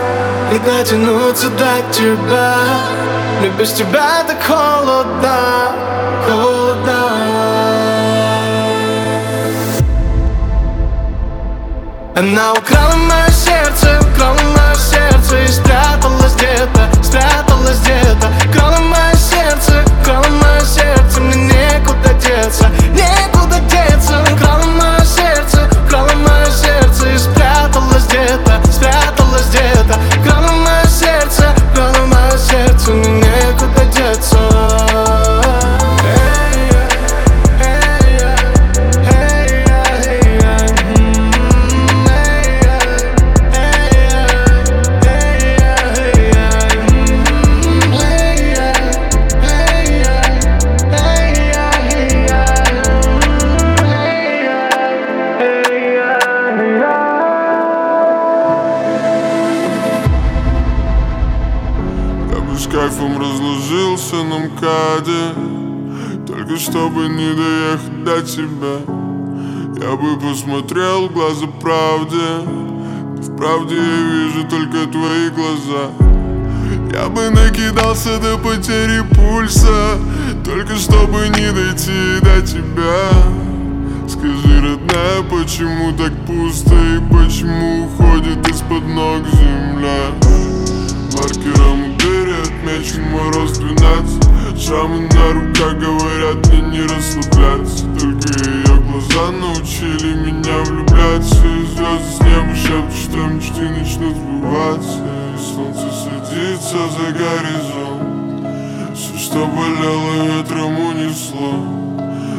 Не 0.52 0.58
дотянуться 0.60 1.50
до 1.50 1.82
тебя. 1.92 2.54
Мне 3.40 3.50
без 3.50 3.72
тебя 3.72 4.24
так 4.26 4.42
холодно, 4.42 5.72
холодно 6.26 7.03
Она 12.16 12.52
украла 12.52 12.94
мое 12.94 13.28
сердце, 13.30 13.98
украла 14.00 14.38
мое 14.56 14.74
сердце 14.76 15.36
И 15.42 15.48
спряталась 15.48 16.34
где-то, 16.36 16.88
спряталась 17.02 17.80
где-то. 17.80 18.30
Украла 18.48 18.78
мое 18.78 19.14
сердце, 19.16 19.84
украла 20.00 20.28
мое 20.28 20.60
сердце 20.60 21.20
Мне 21.20 21.34
некуда 21.34 22.14
деться, 22.14 22.70
некуда 22.92 23.58
деться. 23.68 24.22
Украла 24.32 24.64
мое 24.64 25.03
до 68.14 68.22
тебя 68.22 68.78
Я 69.82 69.96
бы 69.96 70.18
посмотрел 70.20 71.08
в 71.08 71.12
глаза 71.12 71.46
правде 71.60 72.46
В 72.46 73.36
правде 73.36 73.74
я 73.76 73.82
вижу 73.82 74.44
только 74.48 74.86
твои 74.86 75.30
глаза. 75.30 75.90
Я 76.92 77.08
бы 77.08 77.30
накидался 77.30 78.18
до 78.20 78.38
потери 78.38 79.02
пульса 79.14 79.98
Только 80.44 80.76
чтобы 80.76 81.28
не 81.28 81.52
дойти 81.52 82.20
до 82.20 82.40
тебя. 82.46 83.10
Скажи, 84.06 84.60
родная, 84.60 85.22
почему 85.28 85.92
так 85.96 86.12
пусто 86.26 86.74
И 86.74 86.98
почему 87.10 87.86
уходит 87.86 88.48
из-под 88.48 88.86
ног 88.86 89.22
земля? 89.26 90.12
Маркером 91.14 91.96
дыре 91.98 92.36
отмечен 92.42 93.02
мороз 93.10 93.58
12 93.58 94.33
Шрамы 94.58 95.00
на 95.00 95.32
руках 95.32 95.74
говорят 95.78 96.46
мне 96.48 96.60
не 96.62 96.82
расслабляться. 96.82 97.84
Только 97.98 98.28
ее 98.38 98.80
глаза 98.80 99.30
научили 99.32 100.14
меня 100.14 100.62
влюбляться. 100.64 101.44
И 101.44 101.66
звезды 101.66 102.10
с 102.10 102.20
неба 102.20 102.54
шепчут, 102.54 103.02
что 103.02 103.18
мечты 103.26 103.68
начнут 103.68 104.16
сбываться. 104.16 104.98
И 105.34 105.38
солнце 105.38 105.90
садится 105.92 106.78
за 106.88 107.12
горизонт. 107.12 108.96
Все, 108.96 109.18
что 109.18 109.46
болело, 109.46 110.38
ветром 110.38 110.78
унесло. 110.78 111.84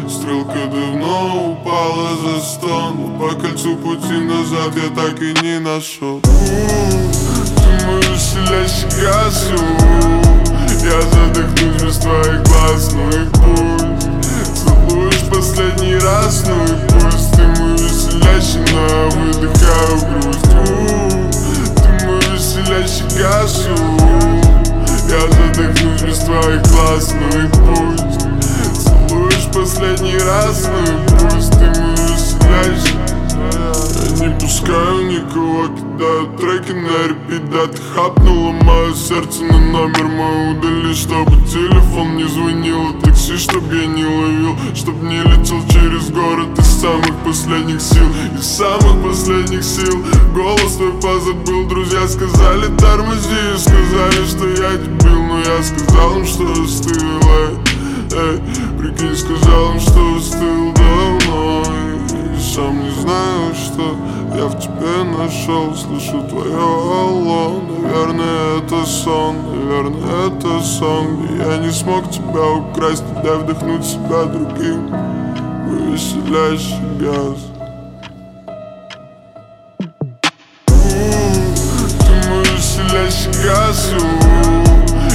Стрелка 0.10 0.66
давно 0.72 1.52
упала 1.52 2.10
за 2.18 2.40
стон. 2.40 3.20
По 3.20 3.30
кольцу 3.36 3.76
пути 3.76 4.14
назад 4.14 4.74
я 4.76 4.90
так 4.96 5.22
и 5.22 5.34
не 5.42 5.60
нашел 5.60 6.22
Ты 6.22 7.86
мой 7.86 8.02
веселящий 8.02 9.02
газу 9.02 10.35
Я 10.86 11.02
задохнусь 11.02 11.82
без 11.82 11.98
твоих 11.98 12.44
глаз, 12.44 12.92
ну 12.94 13.10
и 13.10 13.26
пусть 13.34 14.08
Целуешь 14.54 15.24
последний 15.32 15.96
раз, 15.96 16.44
ну 16.46 16.64
и 16.64 16.78
пусть 16.88 17.25
на 36.86 37.08
репит 37.08 37.50
Да 37.50 37.68
ты 37.68 37.82
хапнула 37.94 38.52
мое 38.52 38.94
сердце 38.94 39.44
на 39.44 39.60
номер 39.60 40.06
мой 40.06 40.52
удали 40.52 40.94
Чтобы 40.94 41.32
телефон 41.48 42.16
не 42.18 42.26
звонил, 42.26 42.92
и 42.92 43.02
такси, 43.02 43.38
чтоб 43.38 43.64
я 43.72 43.86
не 43.88 44.06
ловил 44.06 44.56
Чтоб 44.76 45.02
не 45.02 45.20
летел 45.22 45.62
через 45.70 46.10
город 46.12 46.58
из 46.60 46.66
самых 46.66 47.16
последних 47.26 47.82
сил 47.82 48.08
Из 48.38 48.46
самых 48.46 49.04
последних 49.04 49.64
сил. 49.64 50.04
Голос 50.34 50.76
твой 50.76 50.94
позабыл, 51.02 51.68
друзья 51.68 52.08
сказали 52.08 52.68
тормози 52.78 53.58
Сказали, 53.58 54.26
что 54.28 54.48
я 54.48 54.78
дебил, 54.78 55.24
но 55.24 55.40
я 55.40 55.64
сказал 55.64 56.20
им, 56.20 56.26
что 56.26 56.52
остыл 56.52 57.20
Эй, 57.26 57.58
эй, 58.12 58.42
прикинь, 58.78 59.16
сказал 59.16 59.74
им, 59.74 59.80
что 59.80 60.16
остыл 60.18 60.74
давно 60.74 61.64
И 62.36 62.42
сам 62.42 62.84
не 62.84 62.92
знаю, 63.02 63.56
что 63.56 63.96
я 64.38 64.46
в 64.48 64.60
тебе 64.60 65.04
нашел 65.04 65.76
Слышу 65.76 66.24
твое 66.24 66.56
алло. 66.56 67.62
Наверное, 67.82 68.60
это 68.60 68.86
сон 68.86 69.36
Наверное, 69.54 70.28
это 70.28 70.62
сон. 70.62 71.28
Я 71.38 71.58
не 71.58 71.72
смог 71.72 72.10
тебя 72.10 72.46
украсть 72.46 73.04
Дай 73.24 73.38
вдохнуть 73.38 73.86
себя 73.86 74.26
другим 74.26 74.94
веселящий 75.96 76.76
газ. 77.00 77.38
Ты 80.68 82.30
мой 82.30 82.44
веселящий 82.44 83.32
газ 83.44 83.94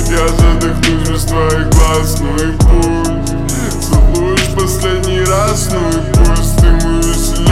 Я 0.08 0.28
задохнусь 0.28 1.08
без 1.08 1.24
твоих 1.24 1.68
глаз 1.70 2.20
Ну 2.20 2.34
и 2.36 2.52
пусть 2.52 3.84
Целуешь 3.84 4.54
последний 4.54 5.20
раз 5.20 5.70
Ну 5.72 5.88
и 5.88 6.02
пусть 6.12 6.19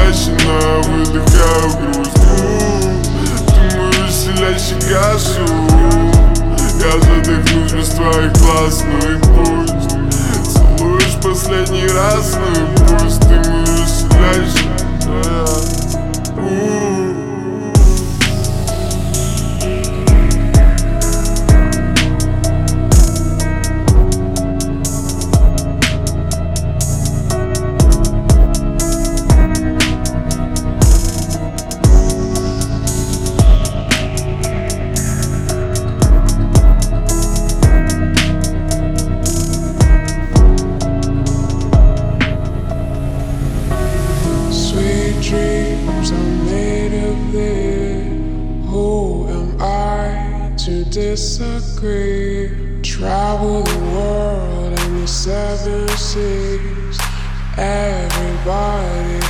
я 0.08 0.80
выдыхаю 0.88 1.70
грусть 1.76 2.14
Ты 2.14 3.76
мой 3.76 3.92
веселящий 4.06 4.78
газ 4.88 5.36
у, 5.36 5.42
Я 6.78 6.92
задохнусь 6.98 7.72
без 7.72 7.88
твоих 7.90 8.32
глаз 8.32 8.84
Ну 8.86 8.98
и 9.06 9.18
пусть. 9.18 9.90
Целуешь 10.78 11.16
последний 11.22 11.88
раз 11.88 12.36
Ну 12.38 12.50
и 12.52 12.66
пусть. 12.76 13.20
Ты 13.20 13.50
мой 13.50 13.64
веселящий 13.64 14.68
disagree. 51.18 52.46
Travel 52.80 53.62
the 53.64 53.78
world 53.90 54.78
and 54.78 55.02
the 55.02 55.06
seven 55.08 55.88
seas. 55.88 56.98
Everybody's 57.58 59.26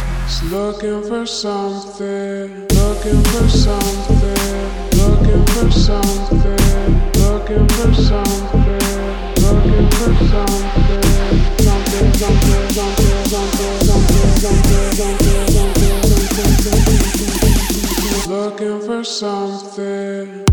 looking 0.52 1.02
for 1.08 1.24
something, 1.24 2.68
looking 2.76 3.22
for 3.32 3.48
something, 3.48 4.68
looking 5.00 5.44
for 5.54 5.70
something, 5.70 6.60
looking 7.24 7.66
for 7.76 7.94
something, 7.94 8.84
looking 9.44 9.88
for 9.96 10.12
something, 10.28 11.08
something, 11.64 12.08
something, 12.20 12.68
something, 12.76 13.24
something, 13.24 13.24
something, 13.32 13.80
something, 13.88 13.88
something, 13.88 14.34
something, 14.36 14.92
something, 14.92 15.38
something, 15.48 15.94
something. 16.28 16.98
looking 18.28 18.78
for 18.86 19.02
something. 19.02 20.44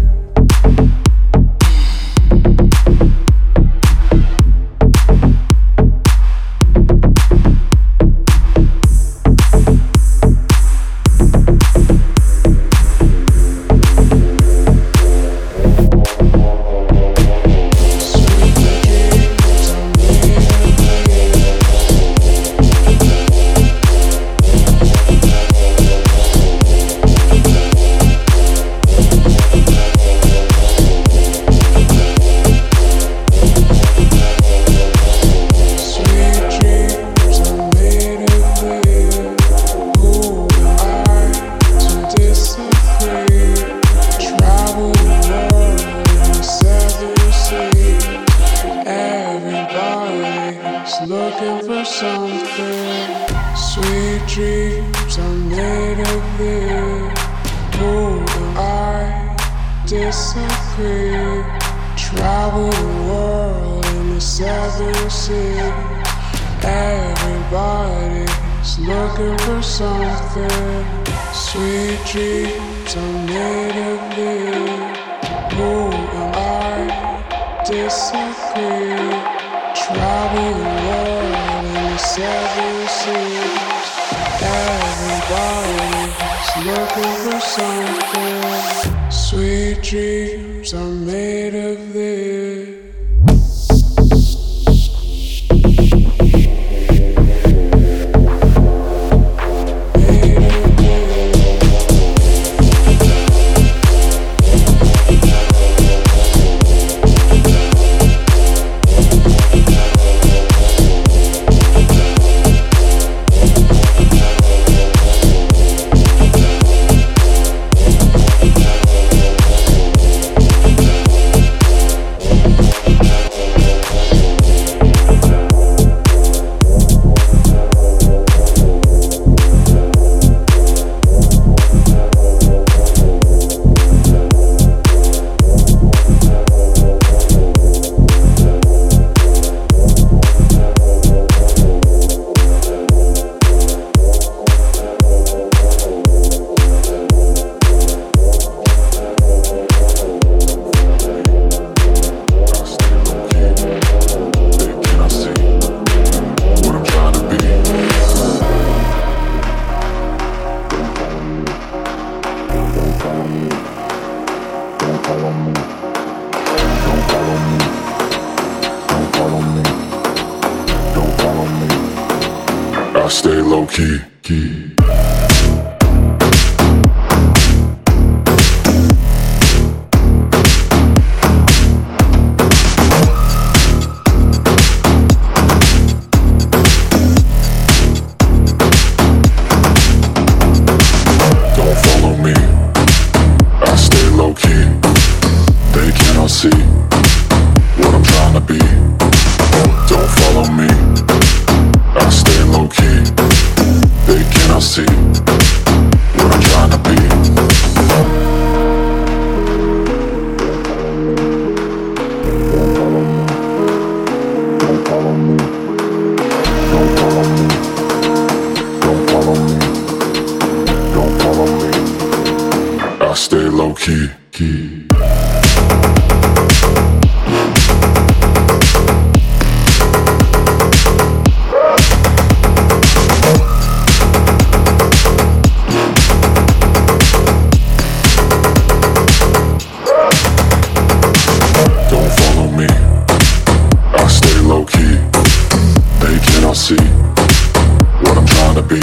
wanna 248.56 248.68
be. 248.68 248.80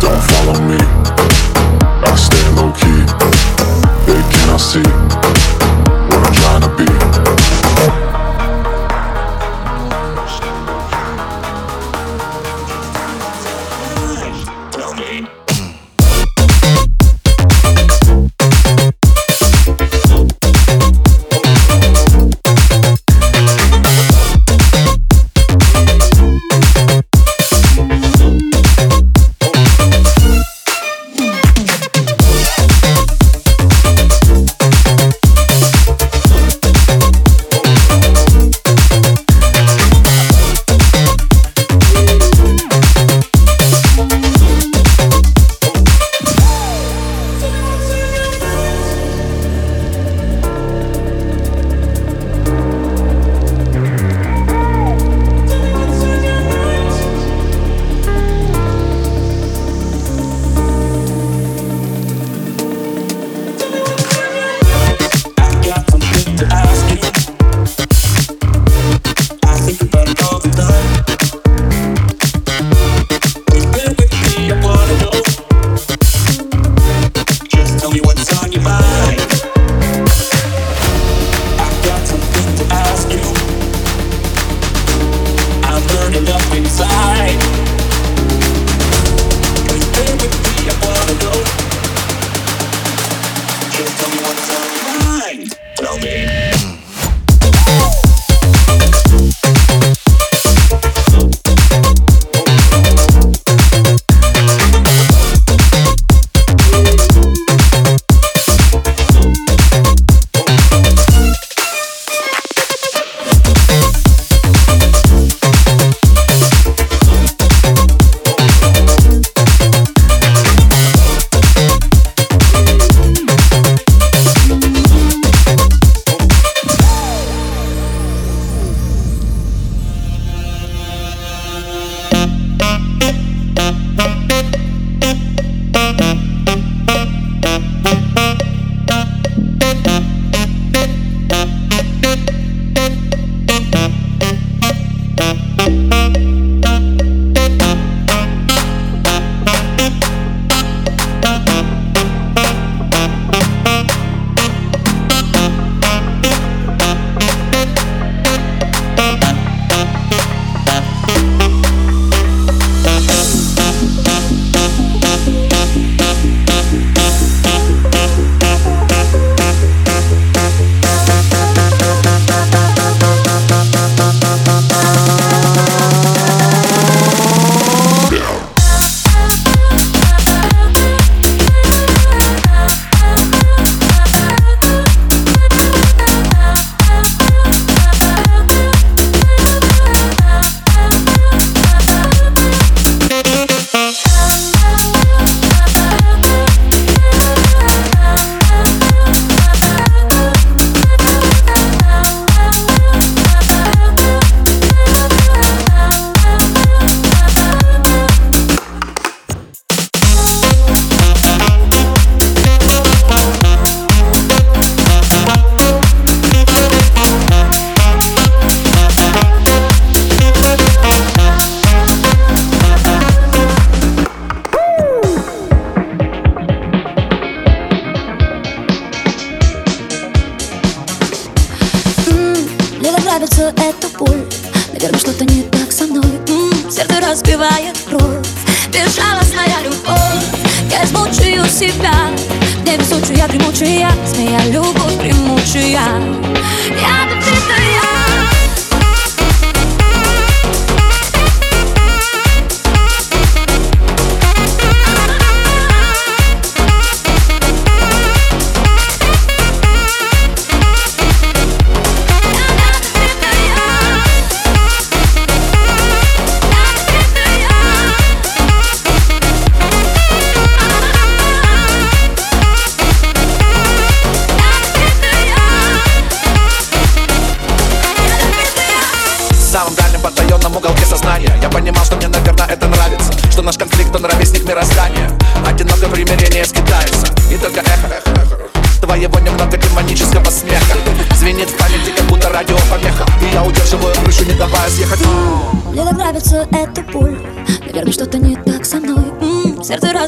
Don't 0.00 0.22
follow 0.30 0.60
me. 0.66 0.78
I 2.02 2.14
stay 2.16 2.48
low 2.56 2.72
key. 2.72 3.06
They 4.06 4.20
cannot 4.32 4.58
see. 4.58 5.59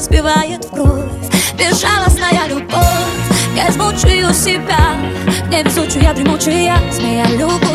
разбивает 0.03 0.65
в 0.65 0.69
кровь. 0.71 1.05
Безжалостная 1.57 2.47
любовь. 2.49 2.83
Я 3.55 3.69
измучаю 3.69 4.33
себя. 4.33 4.97
Не 5.49 5.63
везучая, 5.63 6.13
дремучая 6.13 6.77
змея 6.91 7.25
любовь. 7.27 7.72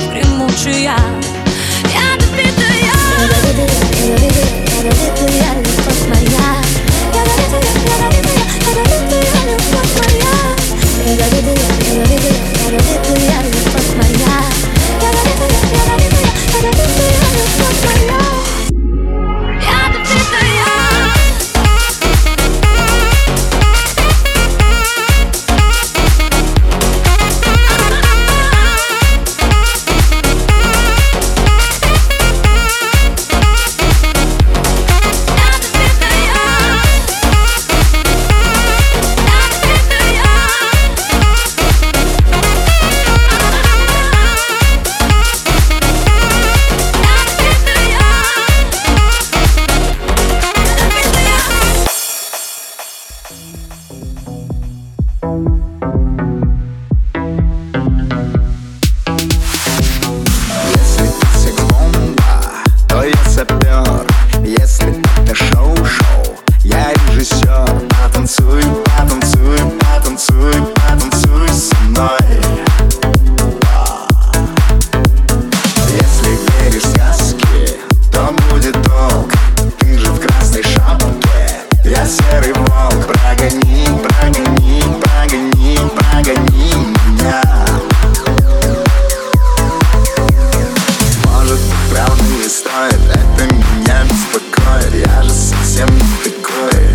стоит 92.49 92.95
Это 93.11 93.55
меня 93.55 94.05
беспокоит 94.05 95.07
Я 95.07 95.23
же 95.23 95.31
совсем 95.31 95.89
не 95.95 96.03
такой 96.25 96.89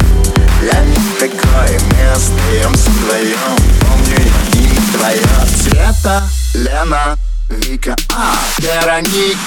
Я 0.61 0.83
не 0.85 0.95
такой. 1.19 1.79
Мы 1.91 2.11
остаемся 2.11 2.89
вдвоем 2.89 3.57
Помню 3.81 4.17
я 4.17 4.59
имя 4.59 4.81
твое 4.93 5.43
Цвета, 5.63 6.23
Лена, 6.55 7.17
Вика. 7.49 7.95
А, 8.15 8.35
Вероника. 8.57 9.37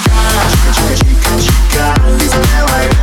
Чика, 0.50 0.74
чика, 0.74 0.96
чика 0.96 1.42
чика. 1.42 1.94
Ты 2.18 2.26
сделай 2.26 2.95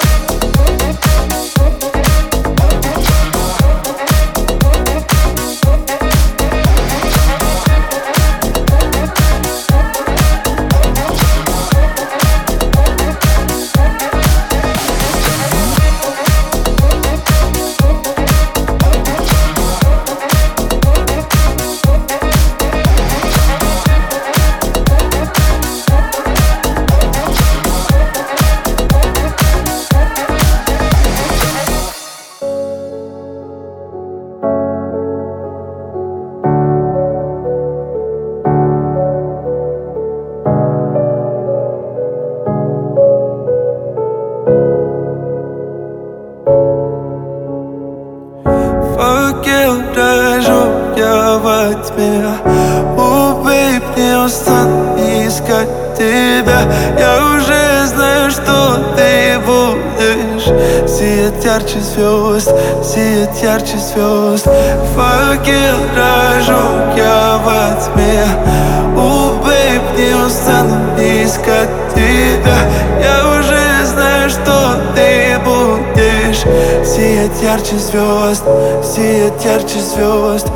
звезд 77.90 78.44
Сиет 78.84 79.44
ярче 79.44 79.80
звезд. 79.80 80.46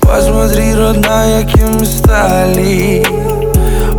Посмотри, 0.00 0.74
родная, 0.74 1.44
кем 1.44 1.78
мы 1.78 1.84
стали. 1.84 3.06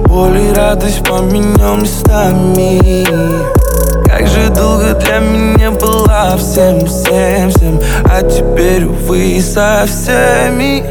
Боль 0.07 0.39
и 0.39 0.53
радость 0.53 1.03
поменял 1.03 1.77
местами. 1.77 3.05
Как 4.05 4.27
же 4.27 4.49
долго 4.49 4.93
для 4.93 5.19
меня 5.19 5.71
была 5.71 6.35
всем, 6.37 6.85
всем, 6.85 7.49
всем 7.51 7.79
А 8.05 8.21
теперь, 8.21 8.85
увы, 8.85 9.41
со 9.41 9.85
всеми. 9.85 10.83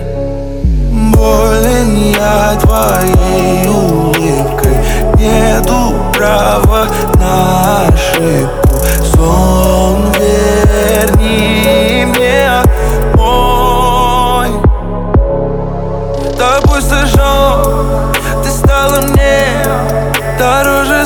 Болен 1.14 2.12
я 2.14 2.58
твоей 2.60 3.66
улыбкой 3.68 4.76
Нету 5.18 5.94
права 6.14 6.86
на 7.14 7.88
ошибку. 7.88 8.66
Сон 9.14 10.05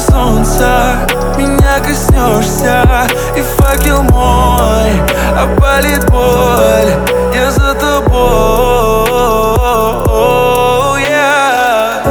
солнца 0.01 0.97
Меня 1.37 1.79
коснешься 1.81 2.85
И 3.37 3.43
факел 3.43 4.03
мой 4.03 4.91
Опалит 5.37 6.11
боль 6.11 6.93
Я 7.35 7.51
за 7.51 7.75
тобой. 7.75 9.11
Yeah. 11.09 12.03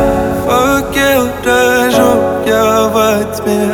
Факел 0.45 1.29
рожу 1.43 2.11
я 2.45 2.87
во 2.87 3.23
тьме 3.35 3.71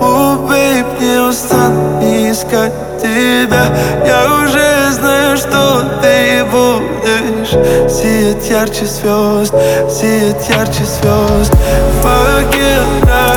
Убей, 0.00 0.84
не 1.00 1.18
устану 1.28 2.00
искать 2.30 2.72
тебя. 3.00 3.64
Я 4.06 4.26
уже 4.42 4.92
знаю, 4.92 5.36
что 5.36 5.82
ты 6.02 6.44
будешь 6.44 7.50
Сиять 7.90 8.50
ярче 8.50 8.86
звезд, 8.86 9.54
сиять 9.90 10.48
ярче 10.48 10.84
звезд. 10.84 11.52
Факел 12.02 12.84
рожу 13.06 13.33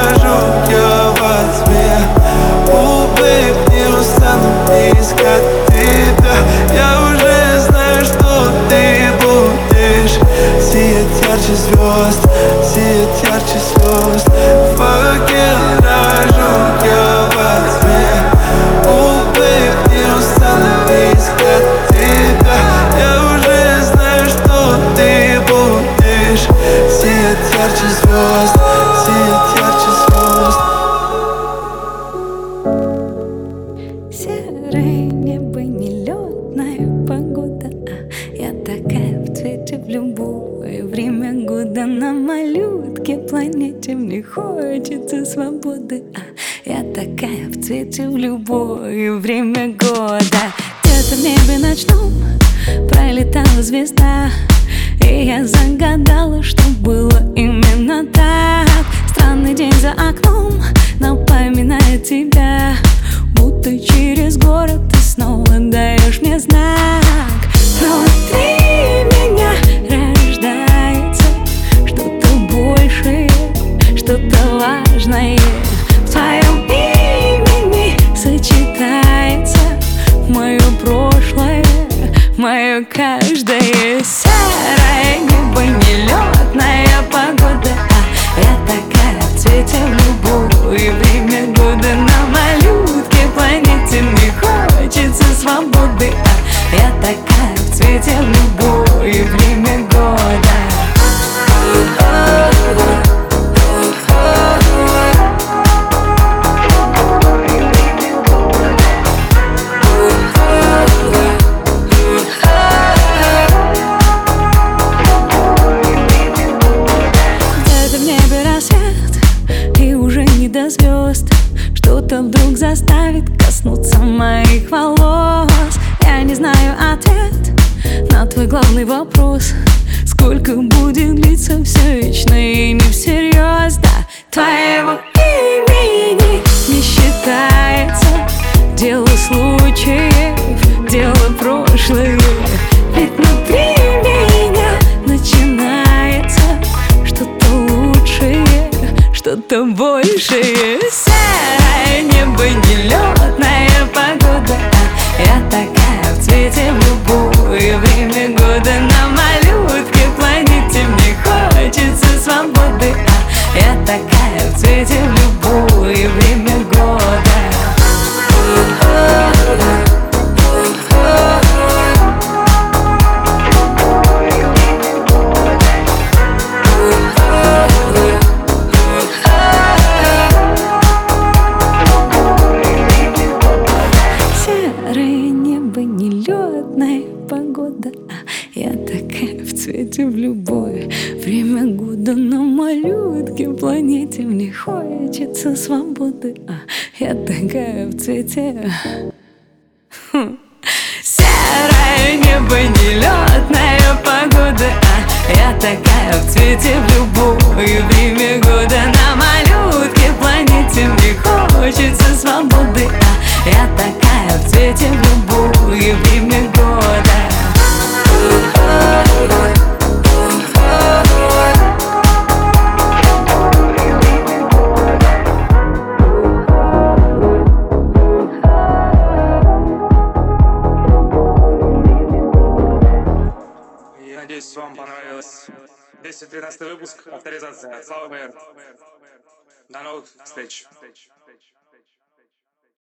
Искать 5.07 5.41
тебя, 5.69 6.35
Я 6.73 6.99
уже 6.99 7.61
знаю, 7.61 8.03
что 8.03 8.51
ты 8.67 9.07
будешь. 9.21 10.19
Сиять 10.61 11.07
ярче 11.25 11.55
звезд, 11.55 12.21
сиять 12.61 13.23
ярче 13.23 13.57
звезд 13.57 14.27
Факел 14.75 15.59
рожок 15.79 16.83
я 16.83 17.29
во 17.37 17.51
тьме 17.79 18.09
Улыб 18.83 19.87
не 19.87 20.03
искать 21.13 21.67
тебя 21.89 22.59
Я 22.99 23.13
уже 23.33 23.85
знаю, 23.85 24.27
что 24.27 24.75
ты 24.97 25.39
будешь. 25.47 26.47
Сиять 26.91 27.47
ярче 27.55 27.87
звезд 28.01 28.56